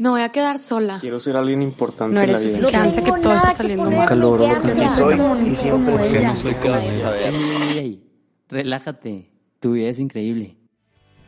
Me 0.00 0.08
voy 0.08 0.22
a 0.22 0.30
quedar 0.30 0.56
sola. 0.56 0.96
Quiero 0.98 1.20
ser 1.20 1.36
alguien 1.36 1.60
importante 1.60 2.14
No 2.14 2.22
en 2.22 2.32
la 2.32 2.38
eres 2.38 2.46
vida. 2.46 2.70
suficiente 2.70 3.02
que 3.02 3.20
todo 3.20 3.34
está 3.34 3.54
saliendo 3.54 3.84
mal. 3.84 3.98
Nunca 3.98 4.14
logro 4.14 4.48
lo 4.48 4.62
que 4.62 4.72
Sí 4.72 4.88
soy 4.96 5.20
y 5.46 5.56
siempre 5.56 5.98
soy 6.40 8.00
relájate. 8.48 9.30
Tu 9.60 9.72
vida 9.72 9.90
es 9.90 9.98
increíble. 9.98 10.56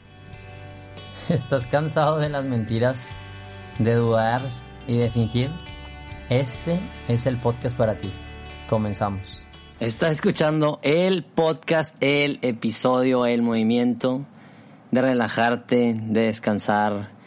¿Estás 1.29 1.66
cansado 1.66 2.16
de 2.16 2.30
las 2.30 2.46
mentiras, 2.46 3.11
de 3.79 3.95
dudar 3.95 4.40
y 4.87 4.97
de 4.97 5.11
fingir? 5.11 5.51
Este 6.31 6.81
es 7.09 7.27
el 7.27 7.39
podcast 7.39 7.77
para 7.77 7.99
ti. 7.99 8.09
Comenzamos. 8.71 9.39
Estás 9.81 10.13
escuchando 10.13 10.81
el 10.83 11.25
podcast, 11.25 11.95
el 12.01 12.39
episodio, 12.41 13.27
el 13.27 13.43
movimiento 13.43 14.25
de 14.91 15.03
relajarte, 15.03 15.95
de 15.95 16.23
descansar. 16.23 17.20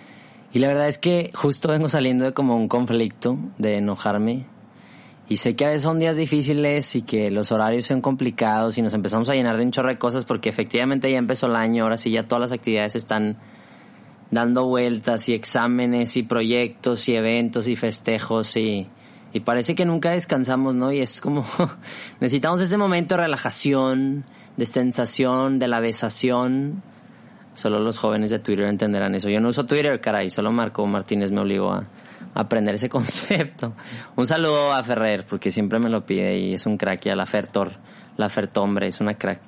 Y 0.55 0.59
la 0.59 0.69
verdad 0.69 0.87
es 0.87 0.97
que 0.97 1.31
justo 1.33 1.67
vengo 1.67 1.89
saliendo 1.89 2.23
de 2.23 2.33
como 2.33 2.55
un 2.55 2.69
conflicto, 2.69 3.37
de 3.57 3.75
enojarme. 3.75 4.45
Y 5.27 5.35
sé 5.35 5.53
que 5.57 5.65
a 5.65 5.67
veces 5.67 5.81
son 5.81 5.99
días 5.99 6.15
difíciles 6.15 6.95
y 6.95 7.01
que 7.01 7.29
los 7.29 7.51
horarios 7.51 7.87
son 7.87 7.99
complicados 7.99 8.77
y 8.77 8.81
nos 8.81 8.93
empezamos 8.93 9.27
a 9.27 9.33
llenar 9.33 9.57
de 9.57 9.63
un 9.63 9.71
chorro 9.71 9.89
de 9.89 9.97
cosas 9.97 10.23
porque 10.23 10.47
efectivamente 10.47 11.11
ya 11.11 11.17
empezó 11.17 11.47
el 11.47 11.57
año, 11.57 11.83
ahora 11.83 11.97
sí 11.97 12.09
ya 12.09 12.29
todas 12.29 12.39
las 12.39 12.51
actividades 12.53 12.95
están 12.95 13.37
dando 14.31 14.65
vueltas 14.65 15.27
y 15.27 15.33
exámenes 15.33 16.15
y 16.15 16.23
proyectos 16.23 17.09
y 17.09 17.17
eventos 17.17 17.67
y 17.67 17.75
festejos 17.75 18.55
y, 18.55 18.87
y 19.33 19.41
parece 19.41 19.75
que 19.75 19.83
nunca 19.83 20.11
descansamos, 20.11 20.73
¿no? 20.73 20.89
Y 20.89 20.99
es 20.99 21.19
como 21.19 21.43
necesitamos 22.21 22.61
ese 22.61 22.77
momento 22.77 23.15
de 23.15 23.23
relajación, 23.23 24.23
de 24.55 24.65
sensación, 24.65 25.59
de 25.59 25.67
la 25.67 25.81
besación. 25.81 26.81
Solo 27.55 27.79
los 27.79 27.97
jóvenes 27.97 28.29
de 28.29 28.39
Twitter 28.39 28.65
entenderán 28.65 29.15
eso. 29.15 29.29
Yo 29.29 29.39
no 29.39 29.49
uso 29.49 29.65
Twitter, 29.65 29.99
caray, 29.99 30.29
solo 30.29 30.51
Marco 30.51 30.85
Martínez 30.85 31.31
me 31.31 31.41
obligó 31.41 31.71
a 31.71 31.87
aprender 32.35 32.75
ese 32.75 32.89
concepto. 32.89 33.73
Un 34.15 34.27
saludo 34.27 34.71
a 34.73 34.83
Ferrer, 34.83 35.25
porque 35.25 35.51
siempre 35.51 35.79
me 35.79 35.89
lo 35.89 36.05
pide 36.05 36.37
y 36.37 36.53
es 36.53 36.65
un 36.65 36.77
crack, 36.77 37.07
y 37.07 37.09
a 37.09 37.15
la 37.15 37.25
Fertor, 37.25 37.71
la 38.17 38.29
Fertombre, 38.29 38.87
es 38.87 39.01
una 39.01 39.15
crack. 39.15 39.41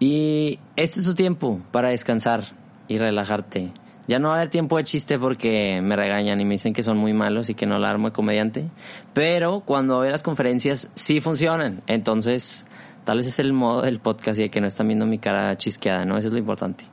Y 0.00 0.58
este 0.74 1.00
es 1.00 1.06
tu 1.06 1.14
tiempo 1.14 1.60
para 1.70 1.90
descansar 1.90 2.42
y 2.88 2.98
relajarte. 2.98 3.72
Ya 4.08 4.18
no 4.18 4.28
va 4.28 4.34
a 4.34 4.36
haber 4.36 4.50
tiempo 4.50 4.76
de 4.76 4.84
chiste 4.84 5.18
porque 5.18 5.80
me 5.82 5.96
regañan 5.96 6.40
y 6.40 6.44
me 6.44 6.54
dicen 6.54 6.72
que 6.72 6.82
son 6.82 6.96
muy 6.96 7.12
malos 7.12 7.50
y 7.50 7.54
que 7.54 7.66
no 7.66 7.78
la 7.78 7.90
armo 7.90 8.08
de 8.08 8.12
comediante. 8.12 8.70
Pero 9.12 9.60
cuando 9.60 9.98
veo 9.98 10.10
las 10.10 10.22
conferencias 10.22 10.90
sí 10.94 11.20
funcionan. 11.20 11.82
Entonces, 11.88 12.66
tal 13.04 13.18
vez 13.18 13.26
es 13.26 13.38
el 13.40 13.52
modo 13.52 13.82
del 13.82 13.98
podcast 13.98 14.38
y 14.38 14.42
de 14.42 14.50
que 14.50 14.60
no 14.60 14.68
están 14.68 14.86
viendo 14.86 15.06
mi 15.06 15.18
cara 15.18 15.56
chisqueada, 15.56 16.04
¿no? 16.04 16.18
Eso 16.18 16.28
es 16.28 16.32
lo 16.32 16.38
importante. 16.38 16.84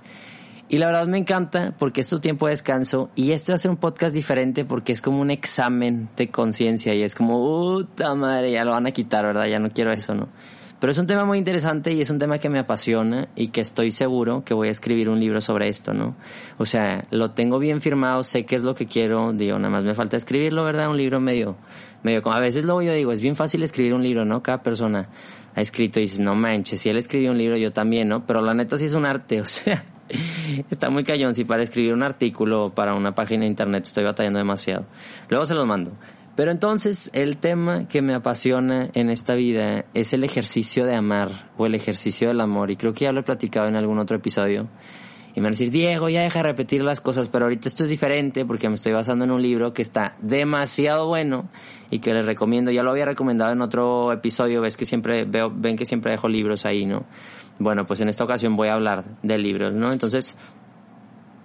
Y 0.69 0.77
la 0.77 0.87
verdad 0.87 1.07
me 1.07 1.17
encanta 1.17 1.75
porque 1.77 2.01
es 2.01 2.09
tu 2.09 2.19
tiempo 2.19 2.47
de 2.47 2.51
descanso 2.51 3.09
y 3.15 3.31
este 3.31 3.51
va 3.51 3.55
a 3.55 3.59
ser 3.59 3.71
un 3.71 3.77
podcast 3.77 4.15
diferente 4.15 4.65
porque 4.65 4.91
es 4.91 5.01
como 5.01 5.21
un 5.21 5.29
examen 5.29 6.09
de 6.15 6.29
conciencia 6.29 6.93
y 6.95 7.03
es 7.03 7.13
como, 7.15 7.37
puta 7.37 8.15
madre, 8.15 8.51
ya 8.51 8.63
lo 8.63 8.71
van 8.71 8.87
a 8.87 8.91
quitar, 8.91 9.25
¿verdad? 9.25 9.45
Ya 9.45 9.59
no 9.59 9.69
quiero 9.69 9.91
eso, 9.91 10.15
¿no? 10.15 10.29
Pero 10.83 10.91
es 10.91 10.97
un 10.97 11.07
tema 11.07 11.23
muy 11.23 11.37
interesante 11.37 11.93
y 11.93 12.01
es 12.01 12.09
un 12.09 12.19
tema 12.19 12.39
que 12.39 12.49
me 12.49 12.59
apasiona 12.59 13.29
y 13.37 13.47
que 13.47 13.61
estoy 13.61 13.89
seguro 13.89 14.43
que 14.43 14.53
voy 14.53 14.67
a 14.67 14.71
escribir 14.71 15.07
un 15.07 15.17
libro 15.17 15.39
sobre 15.39 15.69
esto, 15.69 15.93
¿no? 15.93 16.17
O 16.57 16.65
sea, 16.65 17.05
lo 17.09 17.31
tengo 17.31 17.57
bien 17.57 17.79
firmado, 17.79 18.21
sé 18.21 18.45
qué 18.45 18.57
es 18.57 18.65
lo 18.65 18.75
que 18.75 18.85
quiero, 18.85 19.31
digo, 19.31 19.57
nada 19.57 19.69
más 19.69 19.85
me 19.85 19.93
falta 19.93 20.17
escribirlo, 20.17 20.65
¿verdad? 20.65 20.89
Un 20.89 20.97
libro 20.97 21.21
medio, 21.21 21.55
medio, 22.03 22.21
a 22.29 22.39
veces 22.41 22.65
luego 22.65 22.81
yo 22.81 22.91
digo, 22.91 23.13
es 23.13 23.21
bien 23.21 23.37
fácil 23.37 23.63
escribir 23.63 23.93
un 23.93 24.03
libro, 24.03 24.25
¿no? 24.25 24.43
Cada 24.43 24.61
persona 24.61 25.07
ha 25.55 25.61
escrito 25.61 26.01
y 26.01 26.03
dices, 26.03 26.19
no 26.19 26.35
manches, 26.35 26.81
si 26.81 26.89
él 26.89 26.97
escribió 26.97 27.31
un 27.31 27.37
libro, 27.37 27.55
yo 27.55 27.71
también, 27.71 28.09
¿no? 28.09 28.25
Pero 28.25 28.41
la 28.41 28.53
neta 28.53 28.75
sí 28.75 28.83
es 28.83 28.93
un 28.93 29.05
arte, 29.05 29.39
o 29.39 29.45
sea, 29.45 29.85
está 30.69 30.89
muy 30.89 31.05
callón. 31.05 31.33
Si 31.33 31.45
para 31.45 31.63
escribir 31.63 31.93
un 31.93 32.03
artículo 32.03 32.73
para 32.75 32.93
una 32.93 33.15
página 33.15 33.43
de 33.43 33.47
internet 33.47 33.85
estoy 33.85 34.03
batallando 34.03 34.39
demasiado. 34.39 34.85
Luego 35.29 35.45
se 35.45 35.55
los 35.55 35.65
mando. 35.65 35.93
Pero 36.35 36.51
entonces 36.51 37.11
el 37.13 37.37
tema 37.37 37.87
que 37.87 38.01
me 38.01 38.15
apasiona 38.15 38.89
en 38.93 39.09
esta 39.09 39.35
vida 39.35 39.85
es 39.93 40.13
el 40.13 40.23
ejercicio 40.23 40.85
de 40.85 40.95
amar 40.95 41.51
o 41.57 41.67
el 41.67 41.75
ejercicio 41.75 42.29
del 42.29 42.41
amor. 42.41 42.71
Y 42.71 42.75
creo 42.75 42.93
que 42.93 43.05
ya 43.05 43.11
lo 43.11 43.19
he 43.19 43.23
platicado 43.23 43.67
en 43.67 43.75
algún 43.75 43.99
otro 43.99 44.17
episodio. 44.17 44.67
Y 45.35 45.39
me 45.39 45.45
van 45.45 45.51
a 45.51 45.55
decir, 45.55 45.71
Diego, 45.71 46.09
ya 46.09 46.21
deja 46.21 46.39
de 46.39 46.43
repetir 46.43 46.83
las 46.83 47.01
cosas, 47.01 47.29
pero 47.29 47.45
ahorita 47.45 47.67
esto 47.67 47.83
es 47.83 47.89
diferente 47.89 48.45
porque 48.45 48.67
me 48.69 48.75
estoy 48.75 48.93
basando 48.93 49.25
en 49.25 49.31
un 49.31 49.41
libro 49.41 49.73
que 49.73 49.81
está 49.81 50.15
demasiado 50.21 51.07
bueno 51.07 51.49
y 51.89 51.99
que 51.99 52.13
les 52.13 52.25
recomiendo. 52.25 52.71
Ya 52.71 52.83
lo 52.83 52.91
había 52.91 53.05
recomendado 53.05 53.51
en 53.51 53.61
otro 53.61 54.11
episodio, 54.11 54.61
ves 54.61 54.77
que 54.77 54.85
siempre 54.85 55.25
veo, 55.25 55.51
ven 55.51 55.75
que 55.75 55.85
siempre 55.85 56.11
dejo 56.11 56.29
libros 56.29 56.65
ahí, 56.65 56.85
¿no? 56.85 57.05
Bueno, 57.57 57.85
pues 57.85 57.99
en 58.01 58.09
esta 58.09 58.23
ocasión 58.23 58.55
voy 58.55 58.67
a 58.67 58.73
hablar 58.73 59.05
de 59.23 59.37
libros, 59.39 59.73
¿no? 59.73 59.91
Entonces, 59.91 60.35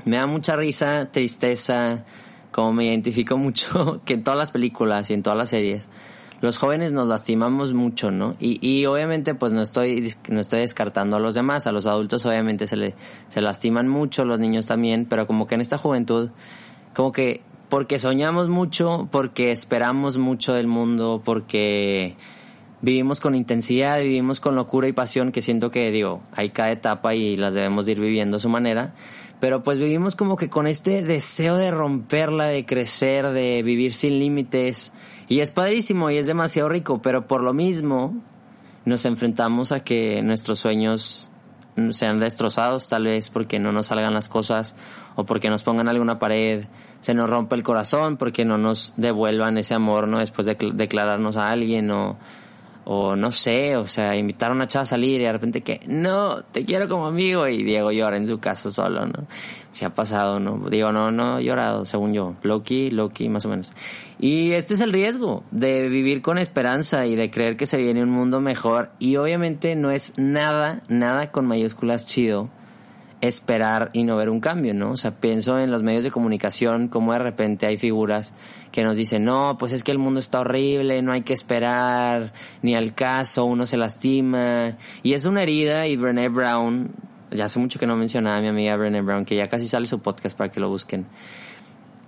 me 0.05 0.17
da 0.17 0.27
mucha 0.27 0.55
risa, 0.55 1.11
tristeza, 1.11 2.05
como 2.51 2.73
me 2.73 2.87
identifico 2.87 3.37
mucho 3.37 4.01
que 4.05 4.15
en 4.15 4.25
todas 4.25 4.39
las 4.39 4.51
películas 4.51 5.11
y 5.11 5.15
en 5.15 5.23
todas 5.23 5.39
las 5.39 5.51
series, 5.51 5.89
los 6.41 6.57
jóvenes 6.59 6.93
nos 6.93 7.09
lastimamos 7.09 7.75
mucho, 7.75 8.11
¿no? 8.11 8.37
Y, 8.39 8.59
y 8.67 8.87
obviamente 8.87 9.35
pues 9.35 9.53
no 9.53 9.61
estoy, 9.61 10.15
no 10.29 10.41
estoy 10.41 10.61
descartando 10.61 11.17
a 11.17 11.21
los 11.21 11.35
demás, 11.35 11.67
a 11.67 11.73
los 11.73 11.87
adultos 11.87 12.25
obviamente 12.27 12.67
se, 12.67 12.77
le, 12.77 12.95
se 13.29 13.41
lastiman 13.41 13.89
mucho, 13.89 14.25
los 14.25 14.39
niños 14.39 14.67
también, 14.67 15.07
pero 15.07 15.27
como 15.27 15.47
que 15.47 15.57
en 15.57 15.61
esta 15.61 15.79
juventud, 15.79 16.31
como 16.95 17.13
que 17.13 17.43
porque 17.69 17.99
soñamos 17.99 18.49
mucho, 18.49 19.09
porque 19.11 19.51
esperamos 19.51 20.17
mucho 20.17 20.55
del 20.55 20.69
mundo, 20.69 21.21
porque 21.25 22.17
vivimos 22.81 23.21
con 23.21 23.35
intensidad, 23.35 23.99
vivimos 23.99 24.41
con 24.41 24.55
locura 24.55 24.89
y 24.89 24.93
pasión, 24.93 25.33
que 25.33 25.43
siento 25.43 25.71
que, 25.71 25.91
digo, 25.91 26.23
hay 26.33 26.51
cada 26.51 26.71
etapa 26.71 27.15
y 27.15 27.37
las 27.37 27.55
debemos 27.55 27.87
de 27.87 27.93
ir 27.93 28.01
viviendo 28.01 28.37
a 28.37 28.41
su 28.41 28.49
manera, 28.49 28.95
pero 29.41 29.63
pues 29.63 29.79
vivimos 29.79 30.17
como 30.17 30.37
que 30.37 30.49
con 30.49 30.67
este 30.67 31.03
deseo 31.03 31.57
de 31.57 31.71
romperla, 31.71 32.47
de 32.47 32.65
crecer, 32.65 33.29
de 33.31 33.63
vivir 33.63 33.93
sin 33.93 34.19
límites, 34.19 34.93
y 35.29 35.41
es 35.41 35.51
padrísimo 35.51 36.11
y 36.11 36.17
es 36.17 36.27
demasiado 36.27 36.69
rico, 36.69 37.03
pero 37.03 37.27
por 37.27 37.43
lo 37.43 37.53
mismo 37.53 38.15
nos 38.85 39.05
enfrentamos 39.05 39.73
a 39.73 39.81
que 39.81 40.23
nuestros 40.23 40.61
sueños 40.61 41.31
sean 41.91 42.19
destrozados, 42.19 42.89
tal 42.89 43.05
vez 43.05 43.31
porque 43.31 43.59
no 43.59 43.73
nos 43.73 43.87
salgan 43.87 44.15
las 44.15 44.29
cosas 44.29 44.75
o 45.15 45.25
porque 45.25 45.49
nos 45.49 45.63
pongan 45.63 45.89
alguna 45.89 46.19
pared, 46.19 46.65
se 47.01 47.15
nos 47.15 47.31
rompe 47.31 47.55
el 47.55 47.63
corazón, 47.63 48.17
porque 48.17 48.45
no 48.45 48.59
nos 48.59 48.95
devuelvan 48.97 49.59
ese 49.59 49.75
amor, 49.75 50.09
¿no? 50.09 50.19
Después 50.19 50.47
de 50.47 50.57
declararnos 50.75 51.37
a 51.37 51.51
alguien 51.51 51.91
o 51.91 52.17
o 52.91 53.17
no 53.17 53.31
sé, 53.31 53.77
o 53.77 53.87
sea, 53.87 54.17
invitar 54.17 54.51
a 54.51 54.55
una 54.55 54.67
chava 54.67 54.85
a 54.85 54.87
salir 54.87 55.21
y 55.21 55.25
de 55.25 55.31
repente 55.31 55.61
que, 55.61 55.83
no, 55.87 56.43
te 56.43 56.65
quiero 56.65 56.89
como 56.89 57.07
amigo 57.07 57.47
y 57.47 57.63
Diego 57.63 57.93
llora 57.93 58.17
en 58.17 58.27
su 58.27 58.39
casa 58.39 58.71
solo, 58.71 59.05
¿no? 59.05 59.27
Se 59.71 59.85
ha 59.85 59.93
pasado, 59.93 60.41
¿no? 60.41 60.71
Digo, 60.71 60.91
no, 60.91 61.11
no 61.11 61.39
he 61.39 61.45
llorado, 61.45 61.85
según 61.85 62.15
yo. 62.15 62.37
Loki, 62.43 62.91
Loki, 62.91 63.29
más 63.29 63.45
o 63.45 63.51
menos. 63.51 63.75
Y 64.19 64.53
este 64.53 64.73
es 64.73 64.81
el 64.81 64.95
riesgo 64.95 65.45
de 65.51 65.91
vivir 65.91 66.23
con 66.23 66.39
esperanza 66.39 67.05
y 67.05 67.15
de 67.15 67.31
creer 67.31 67.59
que 67.59 67.67
se 67.67 67.77
viene 67.77 68.03
un 68.03 68.09
mundo 68.09 68.41
mejor 68.41 68.91
y 68.99 69.17
obviamente 69.17 69.77
no 69.77 69.91
es 69.91 70.15
nada, 70.17 70.81
nada 70.89 71.31
con 71.31 71.45
mayúsculas 71.45 72.07
chido 72.07 72.49
esperar 73.21 73.91
y 73.93 74.05
no 74.05 74.17
ver 74.17 74.31
un 74.31 74.41
cambio, 74.41 74.75
¿no? 74.75 74.93
O 74.93 74.97
sea, 74.97 75.13
pienso 75.13 75.59
en 75.59 75.71
los 75.71 75.83
medios 75.83 76.05
de 76.05 76.11
comunicación, 76.11 76.89
como 76.89 77.13
de 77.13 77.19
repente 77.19 77.67
hay 77.67 77.77
figuras 77.77 78.35
que 78.71 78.83
nos 78.83 78.97
dicen, 78.97 79.25
no, 79.25 79.57
pues 79.59 79.73
es 79.73 79.83
que 79.83 79.91
el 79.91 79.99
mundo 79.99 80.21
está 80.21 80.41
horrible, 80.41 81.03
no 81.03 81.13
hay 81.13 81.23
que 81.23 81.33
esperar, 81.33 82.33
ni 82.63 82.75
al 82.75 82.95
caso, 82.95 83.45
uno 83.45 83.67
se 83.67 83.77
lastima. 83.77 84.77
Y 85.03 85.15
es 85.15 85.25
una 85.25 85.43
herida 85.43 85.87
y 85.87 85.97
Brené 85.97 86.29
Brown, 86.29 86.91
ya 87.31 87.47
hace 87.47 87.59
mucho 87.59 87.79
que 87.79 87.87
no 87.87 87.97
mencionaba 87.97 88.37
a 88.37 88.41
mi 88.41 88.49
amiga 88.49 88.77
Brené 88.77 89.03
Brown, 89.03 89.25
que 89.25 89.37
ya 89.37 89.49
casi 89.49 89.67
sale 89.67 89.87
su 89.87 90.01
podcast 90.01 90.37
para 90.37 90.51
que 90.51 90.61
lo 90.61 90.69
busquen. 90.69 91.07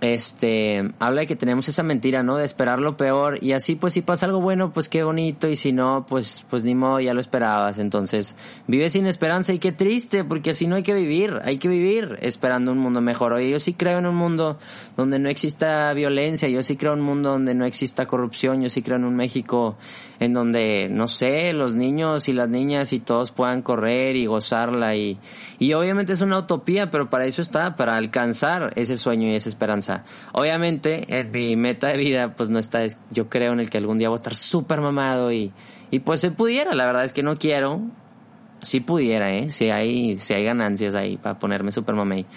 Este, 0.01 0.91
habla 0.97 1.21
de 1.21 1.27
que 1.27 1.35
tenemos 1.35 1.69
esa 1.69 1.83
mentira, 1.83 2.23
¿no? 2.23 2.37
De 2.37 2.43
esperar 2.43 2.79
lo 2.79 2.97
peor 2.97 3.37
y 3.39 3.51
así 3.51 3.75
pues 3.75 3.93
si 3.93 4.01
pasa 4.01 4.25
algo 4.25 4.41
bueno, 4.41 4.73
pues 4.73 4.89
qué 4.89 5.03
bonito 5.03 5.47
y 5.47 5.55
si 5.55 5.73
no, 5.73 6.07
pues 6.09 6.43
pues 6.49 6.63
ni 6.63 6.73
modo, 6.73 6.99
ya 6.99 7.13
lo 7.13 7.21
esperabas. 7.21 7.77
Entonces, 7.77 8.35
vive 8.65 8.89
sin 8.89 9.05
esperanza 9.05 9.53
y 9.53 9.59
qué 9.59 9.71
triste, 9.71 10.23
porque 10.23 10.49
así 10.49 10.65
no 10.65 10.75
hay 10.75 10.81
que 10.81 10.95
vivir, 10.95 11.39
hay 11.43 11.59
que 11.59 11.67
vivir 11.67 12.17
esperando 12.21 12.71
un 12.71 12.79
mundo 12.79 12.99
mejor. 12.99 13.33
Oye, 13.33 13.51
yo 13.51 13.59
sí 13.59 13.73
creo 13.73 13.99
en 13.99 14.07
un 14.07 14.15
mundo 14.15 14.57
donde 14.97 15.19
no 15.19 15.29
exista 15.29 15.93
violencia, 15.93 16.49
yo 16.49 16.63
sí 16.63 16.77
creo 16.77 16.93
en 16.93 17.01
un 17.01 17.05
mundo 17.05 17.29
donde 17.29 17.53
no 17.53 17.65
exista 17.65 18.07
corrupción, 18.07 18.59
yo 18.61 18.69
sí 18.69 18.81
creo 18.81 18.97
en 18.97 19.05
un 19.05 19.15
México 19.15 19.77
en 20.19 20.33
donde, 20.33 20.87
no 20.89 21.07
sé, 21.07 21.53
los 21.53 21.75
niños 21.75 22.27
y 22.27 22.33
las 22.33 22.49
niñas 22.49 22.93
y 22.93 22.99
todos 22.99 23.31
puedan 23.31 23.61
correr 23.61 24.15
y 24.15 24.25
gozarla 24.25 24.95
y, 24.95 25.19
y 25.59 25.73
obviamente 25.73 26.13
es 26.13 26.21
una 26.21 26.39
utopía, 26.39 26.89
pero 26.89 27.09
para 27.09 27.25
eso 27.25 27.41
está, 27.41 27.75
para 27.75 27.95
alcanzar 27.97 28.73
ese 28.75 28.97
sueño 28.97 29.27
y 29.27 29.35
esa 29.35 29.49
esperanza. 29.49 29.90
Obviamente, 30.33 31.05
en 31.19 31.31
mi 31.31 31.55
meta 31.55 31.87
de 31.87 31.97
vida, 31.97 32.35
pues 32.35 32.49
no 32.49 32.59
está, 32.59 32.81
yo 33.11 33.29
creo 33.29 33.53
en 33.53 33.59
el 33.59 33.69
que 33.69 33.77
algún 33.77 33.97
día 33.97 34.09
voy 34.09 34.15
a 34.15 34.21
estar 34.21 34.35
súper 34.35 34.81
mamado 34.81 35.31
y, 35.31 35.51
y 35.89 35.99
pues 35.99 36.21
se 36.21 36.31
pudiera, 36.31 36.73
la 36.73 36.85
verdad 36.85 37.03
es 37.03 37.13
que 37.13 37.23
no 37.23 37.35
quiero. 37.35 37.81
Si 38.61 38.79
pudiera, 38.79 39.33
¿eh? 39.33 39.49
Si 39.49 39.71
hay, 39.71 40.17
si 40.17 40.35
hay 40.35 40.43
ganancias 40.43 40.93
ahí 40.93 41.17
para 41.17 41.39
ponerme 41.39 41.71
súper 41.71 41.95
mamey. 41.95 42.27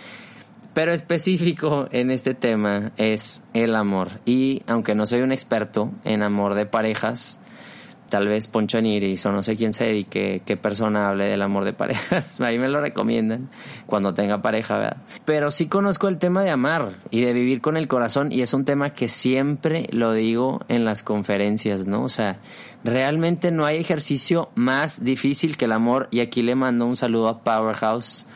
Pero 0.72 0.92
específico 0.92 1.86
en 1.92 2.10
este 2.10 2.34
tema 2.34 2.92
es 2.96 3.44
el 3.52 3.76
amor. 3.76 4.08
Y 4.24 4.62
aunque 4.66 4.94
no 4.94 5.06
soy 5.06 5.20
un 5.20 5.32
experto 5.32 5.92
en 6.04 6.22
amor 6.22 6.54
de 6.54 6.66
parejas, 6.66 7.40
tal 8.14 8.28
vez 8.28 8.46
Poncho 8.46 8.80
Niris 8.80 9.26
o 9.26 9.32
no 9.32 9.42
sé 9.42 9.56
quién 9.56 9.72
se 9.72 9.86
dedique, 9.86 10.40
qué 10.46 10.56
persona 10.56 11.08
hable 11.08 11.24
del 11.24 11.42
amor 11.42 11.64
de 11.64 11.72
parejas. 11.72 12.40
Ahí 12.40 12.60
me 12.60 12.68
lo 12.68 12.80
recomiendan 12.80 13.50
cuando 13.86 14.14
tenga 14.14 14.40
pareja, 14.40 14.78
¿verdad? 14.78 14.96
Pero 15.24 15.50
sí 15.50 15.66
conozco 15.66 16.06
el 16.06 16.18
tema 16.18 16.44
de 16.44 16.52
amar 16.52 16.92
y 17.10 17.22
de 17.22 17.32
vivir 17.32 17.60
con 17.60 17.76
el 17.76 17.88
corazón 17.88 18.30
y 18.30 18.40
es 18.42 18.54
un 18.54 18.64
tema 18.64 18.90
que 18.90 19.08
siempre 19.08 19.88
lo 19.90 20.12
digo 20.12 20.60
en 20.68 20.84
las 20.84 21.02
conferencias, 21.02 21.88
¿no? 21.88 22.04
O 22.04 22.08
sea, 22.08 22.38
realmente 22.84 23.50
no 23.50 23.66
hay 23.66 23.78
ejercicio 23.78 24.50
más 24.54 25.02
difícil 25.02 25.56
que 25.56 25.64
el 25.64 25.72
amor 25.72 26.06
y 26.12 26.20
aquí 26.20 26.42
le 26.42 26.54
mando 26.54 26.86
un 26.86 26.94
saludo 26.94 27.26
a 27.26 27.42
Powerhouse 27.42 28.28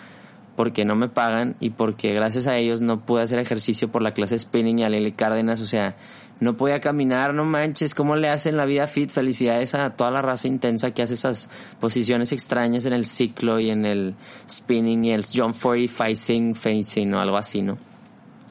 porque 0.59 0.85
no 0.85 0.97
me 0.97 1.09
pagan 1.09 1.55
y 1.61 1.71
porque 1.71 2.13
gracias 2.15 2.49
a 2.49 2.57
ellos 2.57 2.81
no 2.81 3.07
pude 3.07 3.23
hacer 3.23 3.39
ejercicio 3.39 3.93
por 3.93 4.03
la 4.03 4.11
clase 4.11 4.37
spinning 4.37 4.81
y 4.81 4.83
a 4.83 4.89
Lili 4.89 5.13
Cárdenas, 5.13 5.61
o 5.61 5.67
sea, 5.67 5.95
no 6.41 6.57
podía 6.57 6.81
caminar, 6.81 7.33
no 7.33 7.45
manches, 7.45 7.95
¿cómo 7.95 8.17
le 8.17 8.29
hacen 8.29 8.57
la 8.57 8.65
vida 8.65 8.89
fit? 8.89 9.09
Felicidades 9.09 9.77
a 9.77 9.91
toda 9.91 10.11
la 10.11 10.21
raza 10.21 10.49
intensa 10.49 10.91
que 10.91 11.03
hace 11.03 11.15
esas 11.15 11.49
posiciones 11.79 12.33
extrañas 12.33 12.87
en 12.87 12.93
el 12.93 13.05
ciclo 13.05 13.61
y 13.61 13.71
en 13.71 13.87
el 13.87 14.17
spinning 14.51 15.05
y 15.05 15.13
el 15.13 15.25
jump 15.25 15.55
45 15.55 16.59
facing 16.59 17.15
o 17.15 17.21
algo 17.21 17.37
así, 17.37 17.63
¿no? 17.63 17.79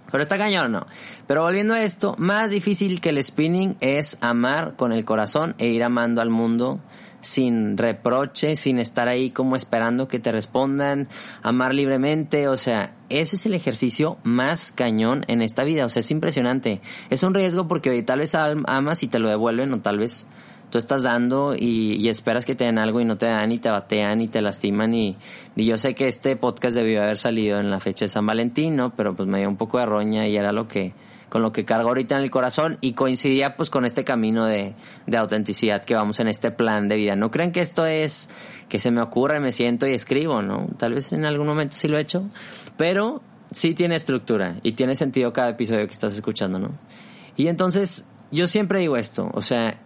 Pero 0.10 0.22
está 0.22 0.38
cañón, 0.38 0.72
¿no? 0.72 0.88
Pero 1.28 1.42
volviendo 1.42 1.74
a 1.74 1.84
esto, 1.84 2.16
más 2.18 2.52
difícil 2.52 3.02
que 3.02 3.10
el 3.10 3.22
spinning 3.22 3.76
es 3.82 4.18
amar 4.22 4.78
con 4.78 4.94
el 4.94 5.04
corazón 5.04 5.56
e 5.58 5.68
ir 5.68 5.84
amando 5.84 6.22
al 6.22 6.30
mundo 6.30 6.80
sin 7.22 7.78
reproche, 7.78 8.56
sin 8.56 8.80
estar 8.80 9.08
ahí 9.08 9.32
como 9.32 9.56
esperando 9.56 10.08
que 10.08 10.20
te 10.20 10.32
respondan, 10.32 11.08
amar 11.42 11.74
libremente, 11.74 12.48
o 12.48 12.58
sea, 12.58 12.96
ese 13.10 13.36
es 13.36 13.46
el 13.46 13.54
ejercicio 13.54 14.18
más 14.24 14.72
cañón 14.72 15.24
en 15.28 15.42
esta 15.42 15.64
vida, 15.64 15.86
o 15.86 15.90
sea, 15.90 16.02
es 16.02 16.12
impresionante. 16.12 16.82
Es 17.10 17.24
un 17.24 17.34
riesgo 17.34 17.68
porque 17.68 18.02
tal 18.04 18.20
vez 18.20 18.36
amas 18.36 19.04
y 19.04 19.08
te 19.08 19.20
lo 19.20 19.30
devuelven 19.30 19.74
o 19.74 19.82
tal 19.82 20.00
vez 20.00 20.28
tú 20.70 20.78
estás 20.78 21.04
dando 21.04 21.56
y, 21.58 22.08
esperas 22.10 22.46
que 22.46 22.56
te 22.56 22.66
den 22.66 22.78
algo 22.78 23.00
y 23.00 23.06
no 23.06 23.18
te 23.18 23.28
dan 23.28 23.52
y 23.52 23.58
te 23.58 23.70
batean 23.70 24.22
y 24.22 24.28
te 24.28 24.42
lastiman 24.42 24.94
y, 24.94 25.18
y, 25.56 25.66
yo 25.66 25.78
sé 25.78 25.96
que 25.96 26.08
este 26.08 26.36
podcast 26.36 26.76
debió 26.76 27.02
haber 27.02 27.18
salido 27.18 27.60
en 27.60 27.72
la 27.72 27.80
fecha 27.80 28.06
de 28.06 28.10
San 28.10 28.26
Valentín, 28.26 28.76
¿no? 28.76 28.94
Pero 28.96 29.16
pues 29.16 29.28
me 29.28 29.40
dio 29.40 29.50
un 29.50 29.58
poco 29.58 29.80
de 29.80 29.86
roña 29.86 30.28
y 30.28 30.36
era 30.36 30.52
lo 30.52 30.68
que 30.68 30.94
con 31.30 31.42
lo 31.42 31.52
que 31.52 31.66
cargo 31.66 31.90
ahorita 31.90 32.16
en 32.16 32.24
el 32.24 32.32
corazón 32.32 32.78
y 32.82 32.94
coincidía 32.94 33.56
pues 33.56 33.70
con 33.70 33.86
este 33.86 34.04
camino 34.04 34.46
de, 34.46 34.76
de 35.06 35.18
autenticidad 35.18 35.84
que 35.84 35.96
vamos 35.96 36.20
en 36.20 36.28
este 36.28 36.52
plan 36.52 36.88
de 36.88 36.96
vida. 36.96 37.16
No 37.16 37.32
creen 37.32 37.52
que 37.52 37.60
esto 37.60 37.86
es 37.86 38.30
que 38.70 38.80
se 38.80 38.92
me 38.92 39.02
ocurre, 39.02 39.40
me 39.40 39.52
siento 39.52 39.88
y 39.88 39.94
escribo, 39.94 40.42
¿no? 40.42 40.68
Tal 40.78 40.94
vez 40.94 41.14
en 41.14 41.26
algún 41.26 41.48
momento 41.48 41.76
sí 41.76 41.88
lo 41.88 41.98
he 41.98 42.02
hecho, 42.02 42.30
pero 42.78 43.22
sí 43.52 43.74
tiene 43.74 43.96
estructura 43.96 44.58
y 44.64 44.74
tiene 44.74 44.96
sentido 44.96 45.34
cada 45.34 45.50
episodio 45.50 45.86
que 45.86 45.94
estás 45.94 46.14
escuchando, 46.14 46.60
¿no? 46.60 46.72
Y 47.36 47.48
entonces 47.48 48.06
yo 48.32 48.48
siempre 48.48 48.80
digo 48.80 48.98
esto, 48.98 49.30
o 49.34 49.42
sea, 49.42 49.80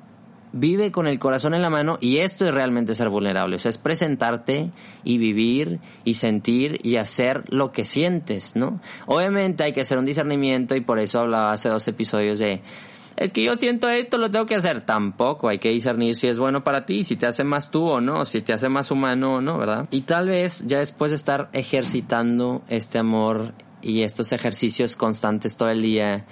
vive 0.53 0.92
con 0.92 1.07
el 1.07 1.19
corazón 1.19 1.53
en 1.53 1.62
la 1.62 1.69
mano 1.69 1.98
y 2.01 2.18
esto 2.18 2.45
es 2.45 2.53
realmente 2.53 2.95
ser 2.95 3.09
vulnerable, 3.09 3.56
o 3.56 3.59
sea, 3.59 3.69
es 3.69 3.77
presentarte 3.77 4.71
y 5.03 5.18
vivir 5.18 5.80
y 6.03 6.15
sentir 6.15 6.80
y 6.83 6.98
hacer 6.98 7.44
lo 7.50 7.71
que 7.71 7.86
sientes, 7.86 8.56
¿no? 8.56 8.80
Obviamente 9.06 9.63
hay 9.63 9.74
que 9.74 9.81
hacer 9.81 9.98
un 9.98 10.06
discernimiento 10.06 10.75
y 10.75 10.81
por 10.81 11.00
eso 11.00 11.19
hablaba 11.19 11.51
hace 11.53 11.69
dos 11.69 11.88
episodios 11.88 12.39
de 12.39 12.62
es 13.18 13.31
que 13.31 13.44
yo 13.44 13.56
siento 13.56 13.89
esto, 13.89 14.18
lo 14.18 14.31
tengo 14.31 14.45
que 14.45 14.56
hacer. 14.56 14.81
Tampoco 14.81 15.50
hay 15.50 15.59
que 15.59 15.69
discernir 15.69 16.15
si 16.15 16.27
es 16.27 16.39
bueno 16.39 16.63
para 16.63 16.86
ti, 16.86 17.03
si 17.03 17.18
te 17.18 17.27
hace 17.27 17.44
más 17.44 17.69
tú 17.69 17.88
o 17.88 18.01
no, 18.01 18.25
si 18.25 18.42
te 18.42 18.53
hace 18.53 18.69
más 18.69 18.89
humano 18.89 19.36
o 19.36 19.42
no, 19.42 19.57
¿verdad? 19.57 19.88
Y 19.92 20.01
tal 20.01 20.30
vez 20.30 20.65
ya 20.65 20.80
después 20.80 21.12
de 21.12 21.18
estar 21.18 21.50
ejercitando 21.53 22.63
este 22.68 22.98
amor 22.98 23.53
y 23.81 24.01
estos 24.01 24.31
ejercicios 24.31 24.95
constantes 24.95 25.57
todo 25.57 25.69
el 25.69 25.81
día 25.81 26.25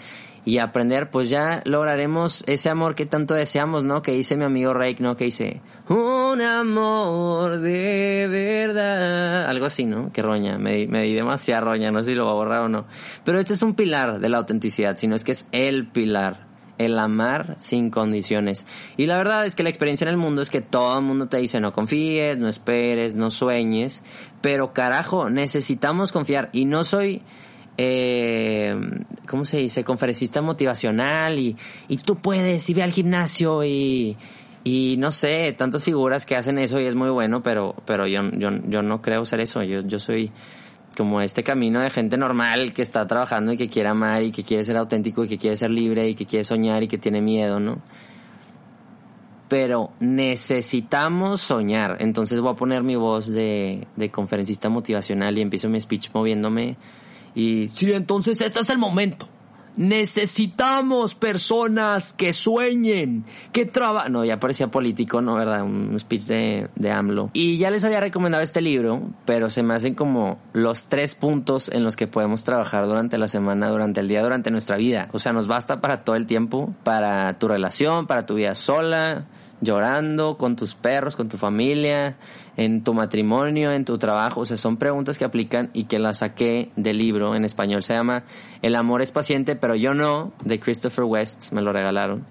y 0.49 0.57
aprender, 0.57 1.11
pues 1.11 1.29
ya 1.29 1.61
lograremos 1.65 2.43
ese 2.47 2.71
amor 2.71 2.95
que 2.95 3.05
tanto 3.05 3.35
deseamos, 3.35 3.85
¿no? 3.85 4.01
Que 4.01 4.13
dice 4.13 4.35
mi 4.35 4.45
amigo 4.45 4.73
Rake, 4.73 4.97
¿no? 4.97 5.15
Que 5.15 5.25
dice, 5.25 5.61
un 5.89 6.41
amor 6.41 7.59
de 7.59 8.27
verdad. 8.27 9.45
Algo 9.45 9.67
así, 9.67 9.85
¿no? 9.85 10.11
Que 10.11 10.23
roña, 10.23 10.57
me, 10.57 10.87
me 10.87 11.03
di 11.03 11.13
demasiada 11.13 11.61
roña, 11.61 11.91
no 11.91 11.99
sé 11.99 12.11
si 12.11 12.15
lo 12.15 12.25
va 12.25 12.31
a 12.31 12.33
borrar 12.33 12.61
o 12.61 12.67
no. 12.67 12.87
Pero 13.23 13.39
este 13.39 13.53
es 13.53 13.61
un 13.61 13.75
pilar 13.75 14.19
de 14.19 14.27
la 14.27 14.39
autenticidad, 14.39 14.97
sino 14.97 15.13
es 15.13 15.23
que 15.23 15.33
es 15.33 15.47
el 15.51 15.87
pilar. 15.87 16.47
El 16.79 16.97
amar 16.97 17.53
sin 17.59 17.91
condiciones. 17.91 18.65
Y 18.97 19.05
la 19.05 19.17
verdad 19.17 19.45
es 19.45 19.53
que 19.53 19.61
la 19.63 19.69
experiencia 19.69 20.05
en 20.05 20.11
el 20.11 20.17
mundo 20.17 20.41
es 20.41 20.49
que 20.49 20.61
todo 20.61 20.97
el 20.97 21.03
mundo 21.03 21.27
te 21.27 21.37
dice 21.37 21.59
no 21.59 21.73
confíes, 21.73 22.39
no 22.39 22.47
esperes, 22.47 23.15
no 23.15 23.29
sueñes. 23.29 24.01
Pero 24.41 24.73
carajo, 24.73 25.29
necesitamos 25.29 26.11
confiar. 26.11 26.49
Y 26.53 26.65
no 26.65 26.85
soy 26.85 27.21
eh, 27.81 28.75
¿cómo 29.25 29.45
se 29.45 29.55
dice? 29.55 29.85
Conferencista 29.85 30.41
motivacional 30.41 31.39
y, 31.39 31.55
y 31.87 31.95
tú 31.95 32.17
puedes 32.17 32.69
y 32.69 32.73
ve 32.73 32.83
al 32.83 32.91
gimnasio 32.91 33.63
y, 33.63 34.17
y 34.65 34.97
no 34.97 35.11
sé, 35.11 35.55
tantas 35.57 35.85
figuras 35.85 36.25
que 36.25 36.35
hacen 36.35 36.57
eso 36.57 36.81
y 36.81 36.87
es 36.87 36.95
muy 36.95 37.09
bueno, 37.09 37.41
pero, 37.41 37.75
pero 37.85 38.05
yo, 38.05 38.19
yo, 38.33 38.49
yo 38.67 38.81
no 38.81 39.01
creo 39.01 39.23
ser 39.23 39.39
eso. 39.39 39.63
Yo, 39.63 39.79
yo 39.79 39.97
soy 39.97 40.29
como 40.97 41.21
este 41.21 41.41
camino 41.41 41.79
de 41.79 41.89
gente 41.89 42.17
normal 42.17 42.73
que 42.73 42.81
está 42.81 43.07
trabajando 43.07 43.53
y 43.53 43.57
que 43.57 43.69
quiere 43.69 43.87
amar 43.87 44.23
y 44.23 44.31
que 44.31 44.43
quiere 44.43 44.65
ser 44.65 44.75
auténtico 44.75 45.23
y 45.23 45.29
que 45.29 45.37
quiere 45.37 45.55
ser 45.55 45.69
libre 45.69 46.09
y 46.09 46.15
que 46.15 46.25
quiere 46.25 46.43
soñar 46.43 46.83
y 46.83 46.89
que 46.89 46.97
tiene 46.97 47.21
miedo, 47.21 47.61
¿no? 47.61 47.81
Pero 49.47 49.91
necesitamos 50.01 51.39
soñar. 51.39 51.95
Entonces 52.01 52.41
voy 52.41 52.51
a 52.51 52.55
poner 52.57 52.83
mi 52.83 52.97
voz 52.97 53.29
de, 53.29 53.87
de 53.95 54.11
conferencista 54.11 54.67
motivacional 54.67 55.37
y 55.37 55.41
empiezo 55.41 55.69
mi 55.69 55.79
speech 55.79 56.09
moviéndome 56.13 56.75
y 57.39 57.69
sí, 57.69 57.93
entonces 57.93 58.41
este 58.41 58.59
es 58.59 58.69
el 58.69 58.77
momento. 58.77 59.29
Necesitamos 59.77 61.15
personas 61.15 62.11
que 62.11 62.33
sueñen, 62.33 63.23
que 63.53 63.65
trabajen. 63.65 64.11
No, 64.11 64.25
ya 64.25 64.37
parecía 64.37 64.69
político, 64.69 65.21
¿no? 65.21 65.35
¿Verdad? 65.35 65.63
Un 65.63 65.97
speech 65.97 66.23
de, 66.23 66.69
de 66.75 66.91
AMLO. 66.91 67.29
Y 67.31 67.57
ya 67.57 67.71
les 67.71 67.85
había 67.85 68.01
recomendado 68.01 68.43
este 68.43 68.59
libro, 68.61 69.01
pero 69.23 69.49
se 69.49 69.63
me 69.63 69.73
hacen 69.73 69.95
como 69.95 70.37
los 70.51 70.89
tres 70.89 71.15
puntos 71.15 71.69
en 71.69 71.85
los 71.85 71.95
que 71.95 72.07
podemos 72.07 72.43
trabajar 72.43 72.85
durante 72.87 73.17
la 73.17 73.29
semana, 73.29 73.69
durante 73.69 74.01
el 74.01 74.09
día, 74.09 74.21
durante 74.21 74.51
nuestra 74.51 74.75
vida. 74.75 75.07
O 75.13 75.19
sea, 75.19 75.31
nos 75.31 75.47
basta 75.47 75.79
para 75.79 76.03
todo 76.03 76.17
el 76.17 76.25
tiempo, 76.25 76.75
para 76.83 77.39
tu 77.39 77.47
relación, 77.47 78.05
para 78.05 78.25
tu 78.25 78.33
vida 78.33 78.55
sola, 78.55 79.27
llorando 79.61 80.37
con 80.37 80.55
tus 80.55 80.75
perros, 80.75 81.15
con 81.15 81.29
tu 81.29 81.37
familia, 81.37 82.17
en 82.57 82.83
tu 82.83 82.93
matrimonio, 82.93 83.71
en 83.71 83.85
tu 83.85 83.97
trabajo. 83.97 84.41
O 84.41 84.45
sea, 84.45 84.57
son 84.57 84.77
preguntas 84.77 85.17
que 85.17 85.25
aplican 85.25 85.69
y 85.73 85.85
que 85.85 85.99
las 85.99 86.19
saqué 86.19 86.71
del 86.75 86.97
libro. 86.97 87.35
En 87.35 87.45
español 87.45 87.83
se 87.83 87.93
llama 87.93 88.23
El 88.61 88.75
amor 88.75 89.01
es 89.01 89.11
paciente, 89.11 89.55
pero 89.55 89.75
yo 89.75 89.93
no, 89.93 90.33
de 90.43 90.59
Christopher 90.59 91.05
West, 91.05 91.51
me 91.51 91.61
lo 91.61 91.73
regalaron. 91.73 92.25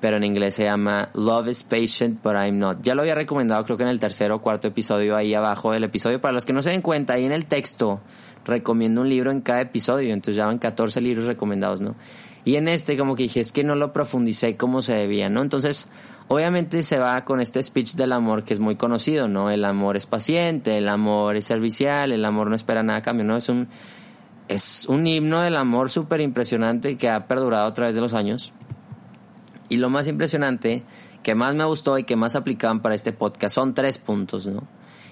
Pero 0.00 0.18
en 0.18 0.24
inglés 0.24 0.54
se 0.54 0.64
llama 0.64 1.08
Love 1.14 1.48
is 1.48 1.62
Patient, 1.62 2.22
but 2.22 2.34
I'm 2.34 2.58
not. 2.58 2.82
Ya 2.82 2.94
lo 2.94 3.00
había 3.00 3.14
recomendado, 3.14 3.64
creo 3.64 3.76
que 3.76 3.82
en 3.82 3.88
el 3.88 3.98
tercer 3.98 4.30
o 4.30 4.40
cuarto 4.40 4.68
episodio, 4.68 5.16
ahí 5.16 5.34
abajo 5.34 5.72
del 5.72 5.84
episodio. 5.84 6.20
Para 6.20 6.32
los 6.32 6.44
que 6.44 6.52
no 6.52 6.60
se 6.60 6.70
den 6.70 6.82
cuenta, 6.82 7.14
ahí 7.14 7.24
en 7.24 7.32
el 7.32 7.46
texto 7.46 8.00
recomiendo 8.44 9.00
un 9.00 9.08
libro 9.08 9.30
en 9.30 9.40
cada 9.40 9.62
episodio. 9.62 10.12
Entonces 10.12 10.36
ya 10.36 10.46
van 10.46 10.58
14 10.58 11.00
libros 11.00 11.26
recomendados, 11.26 11.80
¿no? 11.80 11.96
Y 12.46 12.56
en 12.56 12.68
este, 12.68 12.96
como 12.96 13.14
que 13.14 13.24
dije, 13.24 13.40
es 13.40 13.52
que 13.52 13.62
no 13.62 13.74
lo 13.74 13.92
profundicé 13.92 14.56
como 14.56 14.80
se 14.80 14.94
debía, 14.94 15.28
¿no? 15.28 15.42
Entonces, 15.42 15.88
Obviamente 16.28 16.82
se 16.82 16.98
va 16.98 17.24
con 17.24 17.40
este 17.40 17.62
speech 17.62 17.94
del 17.94 18.12
amor 18.12 18.42
que 18.42 18.52
es 18.52 18.58
muy 18.58 18.74
conocido, 18.74 19.28
¿no? 19.28 19.48
El 19.48 19.64
amor 19.64 19.96
es 19.96 20.06
paciente, 20.06 20.76
el 20.76 20.88
amor 20.88 21.36
es 21.36 21.44
servicial, 21.44 22.10
el 22.10 22.24
amor 22.24 22.48
no 22.48 22.56
espera 22.56 22.82
nada 22.82 22.98
a 22.98 23.02
cambio, 23.02 23.24
¿no? 23.24 23.36
Es 23.36 23.48
un, 23.48 23.68
es 24.48 24.86
un 24.88 25.06
himno 25.06 25.42
del 25.42 25.54
amor 25.54 25.88
súper 25.88 26.20
impresionante 26.20 26.96
que 26.96 27.08
ha 27.08 27.28
perdurado 27.28 27.68
a 27.68 27.74
través 27.74 27.94
de 27.94 28.00
los 28.00 28.12
años. 28.12 28.52
Y 29.68 29.76
lo 29.76 29.88
más 29.88 30.08
impresionante, 30.08 30.82
que 31.22 31.36
más 31.36 31.54
me 31.54 31.64
gustó 31.64 31.96
y 31.96 32.02
que 32.02 32.16
más 32.16 32.34
aplicaban 32.34 32.82
para 32.82 32.96
este 32.96 33.12
podcast, 33.12 33.54
son 33.54 33.74
tres 33.74 33.98
puntos, 33.98 34.48
¿no? 34.48 34.64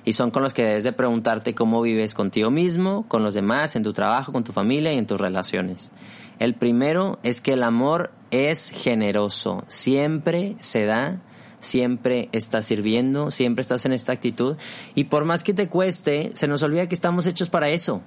Y 0.04 0.12
son 0.12 0.30
con 0.30 0.42
los 0.42 0.52
que 0.52 0.64
debes 0.64 0.84
de 0.84 0.92
preguntarte 0.92 1.54
cómo 1.54 1.80
vives 1.80 2.14
contigo 2.14 2.50
mismo, 2.50 3.06
con 3.08 3.22
los 3.22 3.34
demás, 3.34 3.74
en 3.76 3.82
tu 3.82 3.92
trabajo, 3.92 4.32
con 4.32 4.44
tu 4.44 4.52
familia 4.52 4.92
y 4.92 4.98
en 4.98 5.06
tus 5.06 5.20
relaciones. 5.20 5.90
El 6.38 6.54
primero 6.54 7.18
es 7.22 7.40
que 7.40 7.52
el 7.52 7.62
amor 7.62 8.10
es 8.30 8.70
generoso, 8.70 9.64
siempre 9.68 10.56
se 10.58 10.84
da, 10.84 11.22
siempre 11.60 12.28
está 12.32 12.62
sirviendo, 12.62 13.30
siempre 13.30 13.62
estás 13.62 13.86
en 13.86 13.92
esta 13.92 14.12
actitud. 14.12 14.56
Y 14.94 15.04
por 15.04 15.24
más 15.24 15.42
que 15.42 15.54
te 15.54 15.68
cueste, 15.68 16.32
se 16.34 16.48
nos 16.48 16.62
olvida 16.62 16.86
que 16.86 16.94
estamos 16.94 17.26
hechos 17.26 17.48
para 17.48 17.70
eso, 17.70 18.02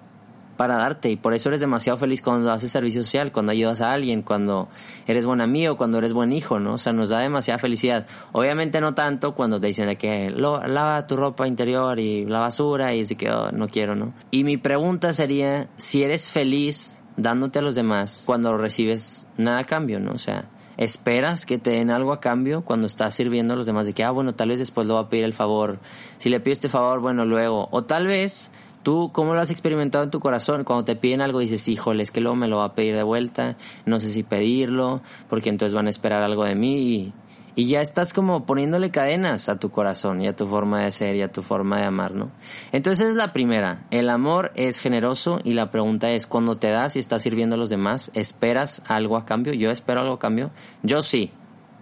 para 0.57 0.77
darte 0.77 1.09
y 1.09 1.15
por 1.15 1.33
eso 1.33 1.49
eres 1.49 1.61
demasiado 1.61 1.97
feliz 1.97 2.21
cuando 2.21 2.51
haces 2.51 2.71
servicio 2.71 3.03
social, 3.03 3.31
cuando 3.31 3.51
ayudas 3.51 3.81
a 3.81 3.93
alguien, 3.93 4.23
cuando 4.23 4.67
eres 5.05 5.25
buen 5.25 5.39
amigo, 5.39 5.77
cuando 5.77 5.99
eres 5.99 6.13
buen 6.13 6.33
hijo, 6.33 6.59
¿no? 6.59 6.73
O 6.73 6.77
sea, 6.77 6.91
nos 6.91 7.09
da 7.09 7.19
demasiada 7.19 7.59
felicidad. 7.59 8.07
Obviamente 8.31 8.81
no 8.81 8.93
tanto 8.93 9.35
cuando 9.35 9.61
te 9.61 9.67
dicen 9.67 9.87
de 9.87 9.95
que 9.95 10.29
lava 10.31 11.07
tu 11.07 11.15
ropa 11.15 11.47
interior 11.47 11.99
y 11.99 12.25
la 12.25 12.39
basura 12.39 12.93
y 12.93 13.01
es 13.01 13.15
que 13.15 13.29
oh, 13.31 13.51
no 13.51 13.67
quiero, 13.67 13.95
¿no? 13.95 14.13
Y 14.31 14.43
mi 14.43 14.57
pregunta 14.57 15.13
sería, 15.13 15.69
si 15.77 16.03
eres 16.03 16.29
feliz 16.29 17.03
dándote 17.15 17.59
a 17.59 17.61
los 17.61 17.75
demás 17.75 18.23
cuando 18.25 18.57
recibes 18.57 19.27
nada 19.37 19.59
a 19.59 19.63
cambio, 19.63 19.99
¿no? 19.99 20.11
O 20.11 20.19
sea, 20.19 20.49
esperas 20.77 21.45
que 21.45 21.57
te 21.57 21.71
den 21.71 21.89
algo 21.89 22.13
a 22.13 22.21
cambio 22.21 22.63
cuando 22.63 22.87
estás 22.87 23.15
sirviendo 23.15 23.55
a 23.55 23.57
los 23.57 23.65
demás, 23.65 23.85
de 23.85 23.93
que, 23.93 24.03
ah, 24.03 24.11
bueno, 24.11 24.35
tal 24.35 24.49
vez 24.49 24.59
después 24.59 24.87
lo 24.87 24.93
va 24.93 25.01
a 25.01 25.09
pedir 25.09 25.25
el 25.25 25.33
favor. 25.33 25.79
Si 26.19 26.29
le 26.29 26.39
pido 26.39 26.53
este 26.53 26.69
favor, 26.69 26.99
bueno, 26.99 27.25
luego. 27.25 27.67
O 27.71 27.83
tal 27.83 28.07
vez 28.07 28.51
tú, 28.83 29.11
¿cómo 29.13 29.33
lo 29.33 29.41
has 29.41 29.51
experimentado 29.51 30.03
en 30.03 30.11
tu 30.11 30.19
corazón? 30.19 30.63
Cuando 30.63 30.85
te 30.85 30.95
piden 30.95 31.21
algo 31.21 31.39
dices, 31.39 31.67
híjole, 31.67 32.03
es 32.03 32.11
que 32.11 32.21
luego 32.21 32.35
me 32.35 32.47
lo 32.47 32.57
va 32.57 32.65
a 32.65 32.75
pedir 32.75 32.95
de 32.95 33.03
vuelta, 33.03 33.57
no 33.85 33.99
sé 33.99 34.09
si 34.09 34.23
pedirlo, 34.23 35.01
porque 35.29 35.49
entonces 35.49 35.73
van 35.73 35.87
a 35.87 35.89
esperar 35.89 36.23
algo 36.23 36.43
de 36.43 36.55
mí 36.55 37.13
y, 37.55 37.65
ya 37.65 37.81
estás 37.81 38.13
como 38.13 38.45
poniéndole 38.45 38.91
cadenas 38.91 39.49
a 39.49 39.59
tu 39.59 39.71
corazón 39.71 40.21
y 40.21 40.27
a 40.27 40.35
tu 40.35 40.45
forma 40.45 40.83
de 40.83 40.91
ser 40.91 41.15
y 41.15 41.23
a 41.23 41.31
tu 41.31 41.41
forma 41.41 41.79
de 41.79 41.85
amar, 41.85 42.13
¿no? 42.13 42.29
Entonces 42.71 43.09
es 43.09 43.15
la 43.15 43.33
primera. 43.33 43.87
El 43.89 44.11
amor 44.11 44.51
es 44.53 44.79
generoso 44.79 45.39
y 45.43 45.53
la 45.53 45.71
pregunta 45.71 46.11
es, 46.11 46.27
cuando 46.27 46.57
te 46.57 46.69
das 46.69 46.95
y 46.95 46.99
estás 46.99 47.23
sirviendo 47.23 47.55
a 47.55 47.57
los 47.57 47.71
demás, 47.71 48.11
¿esperas 48.13 48.83
algo 48.87 49.17
a 49.17 49.25
cambio? 49.25 49.53
Yo 49.53 49.71
espero 49.71 50.01
algo 50.01 50.13
a 50.13 50.19
cambio. 50.19 50.51
Yo 50.83 51.01
sí, 51.01 51.31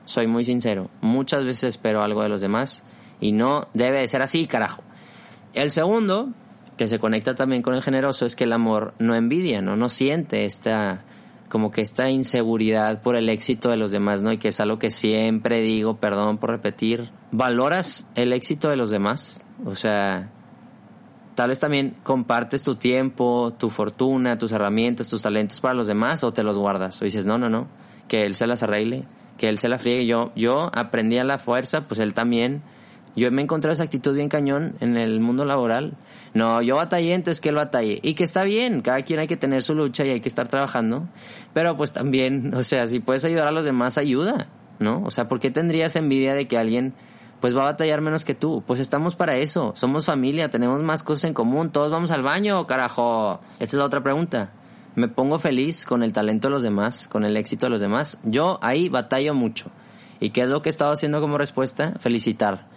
soy 0.06 0.28
muy 0.28 0.46
sincero. 0.46 0.90
Muchas 1.02 1.44
veces 1.44 1.64
espero 1.66 2.02
algo 2.02 2.24
de 2.24 2.30
los 2.30 2.40
demás 2.40 2.84
y 3.20 3.32
no 3.32 3.68
debe 3.74 4.00
de 4.00 4.08
ser 4.08 4.22
así, 4.22 4.48
carajo. 4.48 4.84
El 5.54 5.72
segundo, 5.72 6.30
que 6.77 6.88
se 6.88 7.00
conecta 7.00 7.36
también 7.36 7.62
con 7.62 7.74
el 7.74 7.82
generoso, 7.82 8.25
es 8.25 8.36
que 8.36 8.44
el 8.44 8.53
amor 8.53 8.94
no 9.00 9.15
envidia, 9.15 9.62
¿no? 9.62 9.75
No 9.75 9.89
siente 9.89 10.46
esta 10.46 11.03
como 11.50 11.72
que 11.72 11.82
esta 11.82 12.10
inseguridad 12.10 13.01
por 13.01 13.15
el 13.15 13.29
éxito 13.29 13.70
de 13.70 13.77
los 13.77 13.91
demás, 13.91 14.24
¿no? 14.24 14.32
Y 14.32 14.38
que 14.38 14.50
es 14.50 14.60
algo 14.60 14.79
que 14.79 14.89
siempre 14.89 15.62
digo, 15.62 15.98
perdón 15.98 16.38
por 16.38 16.50
repetir, 16.50 17.12
¿valoras 17.32 18.08
el 18.15 18.34
éxito 18.34 18.70
de 18.70 18.75
los 18.75 18.89
demás? 18.89 19.46
O 19.63 19.75
sea, 19.75 20.32
tal 21.36 21.50
vez 21.50 21.60
también 21.60 21.96
compartes 22.03 22.63
tu 22.63 22.75
tiempo, 22.75 23.53
tu 23.58 23.70
fortuna, 23.70 24.38
tus 24.38 24.51
herramientas, 24.51 25.08
tus 25.08 25.22
talentos 25.22 25.62
para 25.62 25.75
los 25.75 25.88
demás 25.88 26.24
o 26.24 26.34
te 26.34 26.44
los 26.44 26.58
guardas 26.58 27.01
o 27.01 27.05
dices, 27.05 27.25
no, 27.25 27.38
no, 27.38 27.50
no, 27.50 27.67
que 28.08 28.24
él 28.24 28.36
se 28.36 28.48
las 28.48 28.63
arregle, 28.63 29.05
que 29.38 29.48
él 29.48 29.58
se 29.58 29.70
la 29.70 29.77
friegue. 29.77 30.05
Yo, 30.05 30.32
yo 30.36 30.72
aprendí 30.74 31.17
a 31.17 31.24
la 31.24 31.38
fuerza, 31.38 31.82
pues 31.82 32.00
él 32.00 32.13
también. 32.13 32.63
Yo 33.15 33.31
me 33.31 33.41
encontré 33.41 33.72
esa 33.72 33.84
actitud 33.84 34.13
bien 34.13 34.27
cañón 34.27 34.75
en 34.81 34.98
el 34.98 35.19
mundo 35.22 35.45
laboral. 35.45 35.95
No, 36.34 36.62
yo 36.62 36.75
batallé, 36.75 37.13
entonces 37.13 37.39
que 37.39 37.50
él 37.50 37.55
batalle. 37.55 38.00
Y 38.01 38.13
que 38.13 38.25
está 38.25 38.43
bien, 38.43 38.81
cada 38.81 39.03
quien 39.03 39.19
hay 39.19 39.27
que 39.27 39.38
tener 39.38 39.63
su 39.63 39.74
lucha 39.74 40.05
y 40.05 40.10
hay 40.10 40.19
que 40.19 40.27
estar 40.27 40.48
trabajando. 40.48 41.07
Pero 41.53 41.77
pues 41.77 41.93
también, 41.93 42.53
o 42.55 42.63
sea, 42.63 42.88
si 42.88 43.00
puedes 43.00 43.24
ayudar 43.24 43.48
a 43.48 43.51
los 43.51 43.63
demás, 43.63 43.98
ayuda, 43.98 44.48
¿no? 44.79 45.01
O 45.05 45.12
sea, 45.12 45.27
¿por 45.27 45.39
qué 45.39 45.50
tendrías 45.50 45.95
envidia 45.95 46.34
de 46.34 46.48
que 46.48 46.57
alguien 46.57 46.93
pues 47.39 47.55
va 47.55 47.62
a 47.63 47.65
batallar 47.65 48.01
menos 48.01 48.25
que 48.25 48.36
tú? 48.36 48.63
Pues 48.67 48.79
estamos 48.81 49.15
para 49.15 49.38
eso, 49.38 49.72
somos 49.75 50.05
familia, 50.05 50.50
tenemos 50.50 50.81
más 50.84 51.03
cosas 51.03 51.25
en 51.25 51.34
común, 51.34 51.72
todos 51.72 51.91
vamos 51.91 52.12
al 52.12 52.22
baño, 52.22 52.67
carajo. 52.67 53.39
Esa 53.55 53.63
es 53.63 53.74
la 53.75 53.86
otra 53.86 54.03
pregunta. 54.03 54.51
Me 54.95 55.07
pongo 55.07 55.39
feliz 55.39 55.86
con 55.86 56.03
el 56.03 56.13
talento 56.13 56.48
de 56.48 56.53
los 56.53 56.63
demás, 56.63 57.07
con 57.07 57.24
el 57.24 57.38
éxito 57.38 57.65
de 57.65 57.69
los 57.69 57.81
demás. 57.81 58.17
Yo 58.24 58.60
ahí 58.62 58.89
batallo 58.89 59.34
mucho. 59.34 59.69
¿Y 60.19 60.29
qué 60.29 60.41
es 60.41 60.50
lo 60.50 60.62
que 60.62 60.69
he 60.69 60.72
estado 60.72 60.91
haciendo 60.91 61.19
como 61.19 61.38
respuesta? 61.38 61.93
Felicitar, 62.00 62.67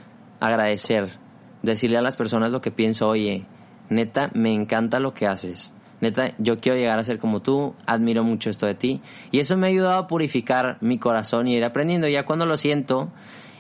agradecer, 0.40 1.18
decirle 1.62 1.98
a 1.98 2.02
las 2.02 2.16
personas 2.16 2.52
lo 2.52 2.60
que 2.60 2.70
pienso, 2.70 3.08
oye, 3.08 3.46
neta, 3.90 4.30
me 4.34 4.52
encanta 4.52 5.00
lo 5.00 5.14
que 5.14 5.26
haces. 5.26 5.72
Neta, 6.00 6.34
yo 6.38 6.56
quiero 6.56 6.78
llegar 6.78 6.98
a 6.98 7.04
ser 7.04 7.18
como 7.18 7.42
tú, 7.42 7.74
admiro 7.86 8.22
mucho 8.22 8.50
esto 8.50 8.66
de 8.66 8.74
ti. 8.74 9.00
Y 9.32 9.40
eso 9.40 9.56
me 9.56 9.66
ha 9.66 9.70
ayudado 9.70 9.98
a 9.98 10.06
purificar 10.06 10.78
mi 10.80 10.98
corazón 10.98 11.48
y 11.48 11.56
ir 11.56 11.64
aprendiendo. 11.64 12.06
Ya 12.06 12.24
cuando 12.24 12.46
lo 12.46 12.56
siento, 12.56 13.10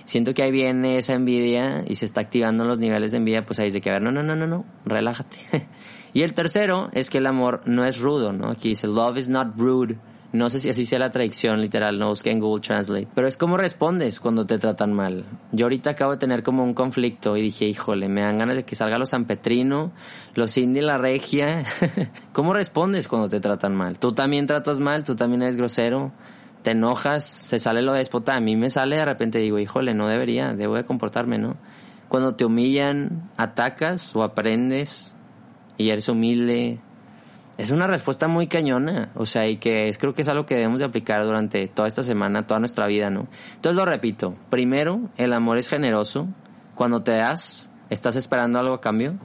siento 0.04 0.34
que 0.34 0.42
ahí 0.42 0.52
viene 0.52 0.98
esa 0.98 1.14
envidia 1.14 1.84
y 1.86 1.96
se 1.96 2.04
está 2.04 2.20
activando 2.20 2.64
los 2.64 2.78
niveles 2.78 3.10
de 3.10 3.18
envidia, 3.18 3.44
pues 3.44 3.58
ahí 3.58 3.70
de 3.70 3.80
que, 3.80 3.90
a 3.90 3.94
ver, 3.94 4.02
no, 4.02 4.12
no, 4.12 4.22
no, 4.22 4.36
no, 4.36 4.46
no, 4.46 4.64
relájate. 4.84 5.36
y 6.14 6.22
el 6.22 6.32
tercero 6.32 6.90
es 6.92 7.10
que 7.10 7.18
el 7.18 7.26
amor 7.26 7.62
no 7.66 7.84
es 7.84 7.98
rudo, 7.98 8.32
¿no? 8.32 8.50
Aquí 8.50 8.70
dice, 8.70 8.86
love 8.86 9.16
is 9.16 9.28
not 9.28 9.56
rude. 9.56 9.96
No 10.30 10.50
sé 10.50 10.60
si 10.60 10.68
así 10.68 10.84
sea 10.84 10.98
la 10.98 11.10
traducción 11.10 11.58
literal, 11.62 11.98
no 11.98 12.08
busqué 12.08 12.30
en 12.30 12.40
Google 12.40 12.60
Translate. 12.60 13.08
Pero 13.14 13.26
es 13.26 13.38
como 13.38 13.56
respondes 13.56 14.20
cuando 14.20 14.44
te 14.44 14.58
tratan 14.58 14.92
mal. 14.92 15.24
Yo 15.52 15.64
ahorita 15.64 15.90
acabo 15.90 16.12
de 16.12 16.18
tener 16.18 16.42
como 16.42 16.64
un 16.64 16.74
conflicto 16.74 17.34
y 17.38 17.40
dije, 17.40 17.64
híjole, 17.64 18.10
me 18.10 18.20
dan 18.20 18.36
ganas 18.36 18.56
de 18.56 18.64
que 18.64 18.74
salga 18.74 18.98
los 18.98 19.08
San 19.08 19.24
Petrino, 19.24 19.92
los 20.34 20.58
Indy 20.58 20.82
la 20.82 20.98
Regia. 20.98 21.64
¿Cómo 22.32 22.52
respondes 22.52 23.08
cuando 23.08 23.30
te 23.30 23.40
tratan 23.40 23.74
mal? 23.74 23.98
Tú 23.98 24.12
también 24.12 24.46
tratas 24.46 24.80
mal, 24.80 25.02
tú 25.02 25.16
también 25.16 25.42
eres 25.42 25.56
grosero, 25.56 26.12
te 26.62 26.72
enojas, 26.72 27.24
se 27.24 27.58
sale 27.58 27.80
lo 27.80 27.94
déspota. 27.94 28.34
A 28.34 28.40
mí 28.40 28.54
me 28.54 28.68
sale 28.68 28.96
de 28.96 29.06
repente 29.06 29.38
digo, 29.38 29.58
híjole, 29.58 29.94
no 29.94 30.08
debería, 30.08 30.52
debo 30.52 30.76
de 30.76 30.84
comportarme, 30.84 31.38
¿no? 31.38 31.56
Cuando 32.10 32.36
te 32.36 32.44
humillan, 32.44 33.30
atacas 33.38 34.14
o 34.14 34.22
aprendes 34.22 35.16
y 35.78 35.88
eres 35.88 36.08
humilde, 36.08 36.80
es 37.58 37.72
una 37.72 37.88
respuesta 37.88 38.28
muy 38.28 38.46
cañona, 38.46 39.10
o 39.16 39.26
sea, 39.26 39.48
y 39.48 39.56
que 39.56 39.88
es, 39.88 39.98
creo 39.98 40.14
que 40.14 40.22
es 40.22 40.28
algo 40.28 40.46
que 40.46 40.54
debemos 40.54 40.78
de 40.78 40.84
aplicar 40.84 41.24
durante 41.24 41.66
toda 41.66 41.88
esta 41.88 42.04
semana, 42.04 42.46
toda 42.46 42.60
nuestra 42.60 42.86
vida, 42.86 43.10
¿no? 43.10 43.26
Entonces 43.56 43.76
lo 43.76 43.84
repito, 43.84 44.36
primero, 44.48 45.10
el 45.16 45.32
amor 45.32 45.58
es 45.58 45.68
generoso, 45.68 46.28
cuando 46.76 47.02
te 47.02 47.10
das, 47.10 47.68
estás 47.90 48.14
esperando 48.14 48.60
algo 48.60 48.74
a 48.74 48.80
cambio. 48.80 49.18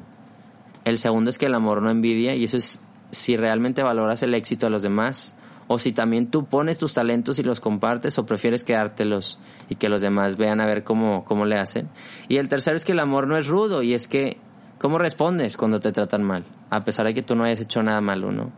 El 0.83 0.97
segundo 0.97 1.29
es 1.29 1.37
que 1.37 1.45
el 1.45 1.53
amor 1.53 1.83
no 1.83 1.91
envidia, 1.91 2.33
y 2.33 2.45
eso 2.45 2.57
es 2.57 2.81
si 3.11 3.37
realmente 3.37 3.83
valoras 3.83 4.23
el 4.23 4.33
éxito 4.33 4.65
de 4.65 4.71
los 4.71 4.81
demás, 4.81 5.35
o 5.67 5.77
si 5.77 5.91
también 5.91 6.31
tú 6.31 6.45
pones 6.45 6.79
tus 6.79 6.95
talentos 6.95 7.37
y 7.37 7.43
los 7.43 7.59
compartes, 7.59 8.17
o 8.17 8.25
prefieres 8.25 8.63
quedártelos 8.63 9.39
y 9.69 9.75
que 9.75 9.89
los 9.89 10.01
demás 10.01 10.37
vean 10.37 10.59
a 10.59 10.65
ver 10.65 10.83
cómo, 10.83 11.23
cómo 11.23 11.45
le 11.45 11.57
hacen. 11.57 11.87
Y 12.29 12.37
el 12.37 12.47
tercero 12.47 12.75
es 12.75 12.83
que 12.83 12.93
el 12.93 12.99
amor 12.99 13.27
no 13.27 13.37
es 13.37 13.45
rudo, 13.45 13.83
y 13.83 13.93
es 13.93 14.07
que 14.07 14.39
¿Cómo 14.83 14.97
respondes 14.97 15.55
cuando 15.55 15.79
te 15.79 15.93
tratan 15.93 16.23
mal? 16.23 16.43
A 16.75 16.83
pesar 16.85 17.05
de 17.05 17.13
que 17.13 17.21
tú 17.21 17.35
no 17.35 17.43
hayas 17.43 17.61
hecho 17.61 17.83
nada 17.83 18.01
malo, 18.01 18.31
¿no? 18.31 18.51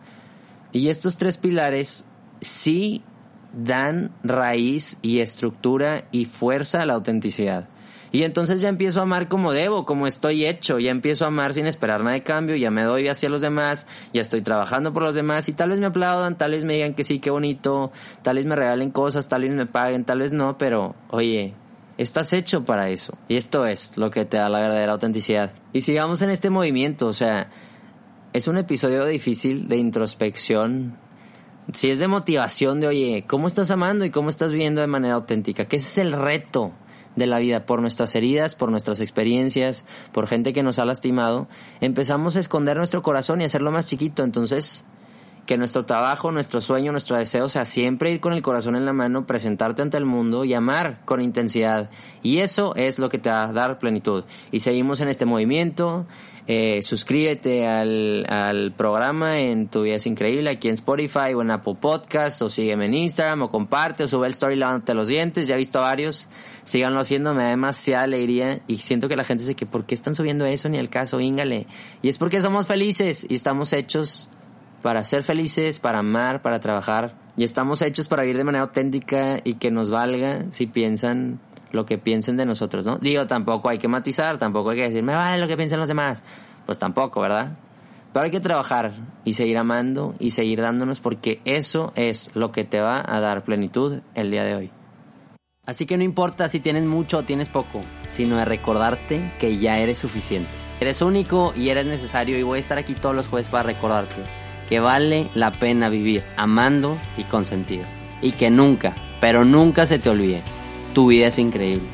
Y 0.72 0.90
estos 0.90 1.18
tres 1.18 1.38
pilares 1.38 2.06
sí 2.42 3.04
dan 3.54 4.12
raíz 4.24 4.98
y 5.02 5.20
estructura 5.20 6.06
y 6.12 6.26
fuerza 6.26 6.82
a 6.82 6.86
la 6.86 6.94
autenticidad. 6.94 7.70
Y 8.12 8.24
entonces 8.24 8.62
ya 8.62 8.70
empiezo 8.70 9.02
a 9.02 9.04
amar 9.04 9.28
como 9.28 9.52
debo, 9.52 9.86
como 9.86 10.08
estoy 10.08 10.46
hecho, 10.46 10.80
ya 10.80 10.92
empiezo 10.92 11.26
a 11.26 11.28
amar 11.28 11.54
sin 11.54 11.68
esperar 11.68 12.02
nada 12.02 12.14
de 12.14 12.24
cambio, 12.24 12.56
ya 12.56 12.72
me 12.72 12.84
doy 12.84 13.10
hacia 13.10 13.28
los 13.28 13.42
demás, 13.42 13.88
ya 14.14 14.22
estoy 14.22 14.42
trabajando 14.42 14.94
por 14.94 15.04
los 15.04 15.16
demás 15.16 15.50
y 15.50 15.54
tal 15.54 15.70
vez 15.70 15.80
me 15.80 15.88
aplaudan, 15.88 16.38
tal 16.38 16.52
vez 16.52 16.64
me 16.64 16.76
digan 16.76 16.94
que 16.94 17.04
sí, 17.04 17.20
qué 17.20 17.30
bonito, 17.30 17.92
tal 18.22 18.38
vez 18.38 18.46
me 18.46 18.56
regalen 18.56 18.92
cosas, 18.92 19.28
tal 19.28 19.42
vez 19.42 19.52
me 19.52 19.66
paguen, 19.66 20.06
tal 20.06 20.20
vez 20.20 20.32
no, 20.32 20.58
pero 20.58 20.96
oye, 21.10 21.56
Estás 21.98 22.34
hecho 22.34 22.66
para 22.66 22.90
eso. 22.90 23.18
Y 23.30 23.38
esto 23.38 23.66
es 23.66 23.98
lo 23.98 24.12
que 24.12 24.26
te 24.26 24.38
da 24.38 24.50
la 24.50 24.60
verdadera 24.60 24.92
autenticidad. 24.92 25.52
Y 25.72 25.82
sigamos 25.82 26.22
en 26.22 26.30
este 26.30 26.50
movimiento, 26.50 27.08
o 27.08 27.14
sea, 27.14 27.50
es 28.36 28.50
un 28.50 28.58
episodio 28.58 29.06
difícil 29.06 29.70
de 29.70 29.78
introspección. 29.78 30.98
Si 31.72 31.90
es 31.90 32.00
de 32.00 32.10
motivación 32.10 32.82
de, 32.82 32.88
oye, 32.88 33.24
¿cómo 33.26 33.48
estás 33.48 33.72
amando 33.72 34.04
y 34.04 34.10
cómo 34.10 34.28
estás 34.28 34.52
viviendo 34.52 34.82
de 34.82 34.88
manera 34.88 35.16
auténtica? 35.16 35.70
Que 35.70 35.78
es 35.78 35.98
el 35.98 36.12
reto 36.12 36.74
de 37.16 37.28
la 37.28 37.40
vida, 37.40 37.66
por 37.66 37.80
nuestras 37.80 38.14
heridas, 38.14 38.54
por 38.54 38.72
nuestras 38.72 39.00
experiencias, 39.00 39.86
por 40.12 40.28
gente 40.28 40.52
que 40.52 40.64
nos 40.64 40.80
ha 40.80 40.86
lastimado, 40.86 41.48
empezamos 41.80 42.36
a 42.36 42.42
esconder 42.42 42.76
nuestro 42.76 43.02
corazón 43.02 43.40
y 43.40 43.46
hacerlo 43.46 43.72
más 43.72 43.88
chiquito. 43.88 44.22
Entonces, 44.22 44.84
que 45.46 45.58
nuestro 45.58 45.86
trabajo, 45.86 46.32
nuestro 46.32 46.60
sueño, 46.60 46.92
nuestro 46.92 47.18
deseo 47.18 47.48
sea 47.48 47.66
siempre 47.66 48.12
ir 48.12 48.20
con 48.20 48.34
el 48.34 48.42
corazón 48.42 48.76
en 48.76 48.86
la 48.86 48.94
mano, 48.94 49.28
presentarte 49.28 49.82
ante 49.82 49.98
el 49.98 50.06
mundo 50.06 50.44
y 50.44 50.54
amar 50.54 51.02
con 51.06 51.22
intensidad. 51.22 51.90
Y 52.24 52.40
eso 52.40 52.76
es 52.76 53.00
lo 53.00 53.10
que 53.10 53.20
te 53.20 53.30
va 53.30 53.44
a 53.44 53.54
dar 53.54 53.78
plenitud. 53.78 54.24
Y 54.52 54.62
seguimos 54.62 55.02
en 55.02 55.10
este 55.10 55.26
movimiento. 55.26 56.08
Eh, 56.48 56.84
suscríbete 56.84 57.66
al, 57.66 58.24
al 58.30 58.72
programa 58.74 59.40
en 59.40 59.68
Tu 59.68 59.82
Vida 59.82 59.96
es 59.96 60.06
Increíble 60.06 60.52
aquí 60.52 60.68
en 60.68 60.76
Spotify 60.76 61.34
o 61.36 61.42
en 61.42 61.50
Apple 61.50 61.74
Podcast 61.82 62.40
o 62.44 62.50
sígueme 62.50 62.86
en 62.86 62.94
Instagram 62.94 63.42
o 63.42 63.50
comparte 63.50 64.04
o 64.04 64.08
sube 64.08 64.28
el 64.28 64.34
story 64.34 64.56
lavándote 64.56 64.94
los 64.94 65.08
dientes. 65.08 65.48
Ya 65.48 65.56
he 65.56 65.58
visto 65.58 65.82
varios. 65.82 66.28
Síganlo 66.64 67.00
haciendo, 67.00 67.34
me 67.34 67.44
da 67.44 67.50
demasiada 67.50 68.04
alegría 68.04 68.62
y 68.68 68.78
siento 68.78 69.08
que 69.08 69.16
la 69.16 69.24
gente 69.24 69.44
dice 69.44 69.56
que 69.56 69.68
¿por 69.68 69.86
qué 69.86 69.94
están 69.94 70.16
subiendo 70.16 70.46
eso 70.46 70.70
ni 70.70 70.78
el 70.78 70.90
caso? 70.90 71.20
Íngale. 71.20 71.68
Y 72.02 72.10
es 72.10 72.18
porque 72.18 72.42
somos 72.42 72.66
felices 72.66 73.26
y 73.30 73.36
estamos 73.36 73.72
hechos 73.74 74.30
para 74.86 75.04
ser 75.04 75.24
felices, 75.24 75.80
para 75.80 75.98
amar, 75.98 76.44
para 76.44 76.60
trabajar. 76.60 77.16
Y 77.38 77.44
estamos 77.44 77.82
hechos 77.82 78.08
para 78.08 78.22
vivir 78.22 78.38
de 78.38 78.44
manera 78.44 78.66
auténtica 78.66 79.40
y 79.44 79.56
que 79.56 79.72
nos 79.72 79.90
valga 79.90 80.46
si 80.52 80.68
piensan 80.68 81.40
lo 81.72 81.88
que 81.88 81.98
piensen 81.98 82.38
de 82.38 82.46
nosotros, 82.46 82.86
¿no? 82.86 83.00
Digo, 83.00 83.26
tampoco 83.26 83.70
hay 83.70 83.80
que 83.80 83.88
matizar, 83.88 84.38
tampoco 84.38 84.70
hay 84.70 84.78
que 84.78 84.84
decir, 84.84 85.02
me 85.02 85.16
vale 85.16 85.42
lo 85.42 85.48
que 85.48 85.58
piensen 85.58 85.80
los 85.80 85.88
demás. 85.88 86.24
Pues 86.68 86.78
tampoco, 86.78 87.20
¿verdad? 87.20 87.58
Pero 88.14 88.26
hay 88.26 88.32
que 88.32 88.40
trabajar 88.40 88.92
y 89.24 89.34
seguir 89.34 89.58
amando 89.58 90.14
y 90.20 90.30
seguir 90.30 90.62
dándonos 90.62 91.00
porque 91.00 91.42
eso 91.46 91.92
es 91.96 92.30
lo 92.36 92.52
que 92.52 92.64
te 92.64 92.80
va 92.80 93.04
a 93.04 93.20
dar 93.20 93.44
plenitud 93.44 94.02
el 94.14 94.30
día 94.30 94.44
de 94.44 94.54
hoy. 94.54 94.72
Así 95.66 95.88
que 95.88 95.98
no 95.98 96.04
importa 96.04 96.48
si 96.48 96.60
tienes 96.60 96.86
mucho 96.86 97.18
o 97.18 97.24
tienes 97.24 97.50
poco, 97.50 97.82
sino 98.06 98.38
de 98.38 98.46
recordarte 98.46 99.34
que 99.40 99.58
ya 99.58 99.80
eres 99.80 99.98
suficiente. 99.98 100.52
Eres 100.80 101.02
único 101.02 101.54
y 101.56 101.70
eres 101.70 101.88
necesario 101.88 102.38
y 102.38 102.44
voy 102.44 102.58
a 102.58 102.60
estar 102.60 102.78
aquí 102.78 102.94
todos 102.94 103.16
los 103.16 103.28
jueves 103.28 103.50
para 103.50 103.64
recordarte 103.64 104.45
que 104.70 104.80
vale 104.80 105.30
la 105.34 105.52
pena 105.52 105.90
vivir 105.90 106.24
amando 106.38 106.98
y 107.18 107.24
con 107.24 107.46
sentido. 107.46 107.86
Y 108.22 108.32
que 108.32 108.50
nunca, 108.50 108.96
pero 109.20 109.46
nunca 109.46 109.86
se 109.86 110.00
te 110.00 110.10
olvide, 110.10 110.42
tu 110.94 111.08
vida 111.08 111.28
es 111.28 111.40
increíble. 111.40 111.88